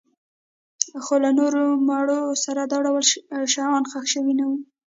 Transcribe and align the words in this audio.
خو 1.03 1.13
له 1.23 1.29
نورو 1.39 1.63
مړو 1.87 2.19
سره 2.43 2.61
دا 2.71 2.77
ډول 2.85 3.03
شیان 3.53 3.83
ښخ 3.91 4.03
شوي 4.13 4.33
نه 4.39 4.45
وو 4.49 4.57